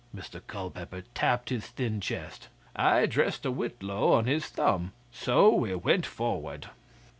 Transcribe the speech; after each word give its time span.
Mr 0.15 0.41
Culpeper 0.47 1.03
tapped 1.13 1.49
his 1.49 1.67
thin 1.67 2.01
chest. 2.01 2.47
'I 2.75 3.05
dressed 3.05 3.45
a 3.45 3.51
whitlow 3.51 4.13
on 4.13 4.25
his 4.25 4.47
thumb. 4.47 4.93
So 5.11 5.53
we 5.53 5.75
went 5.75 6.07
forward. 6.07 6.69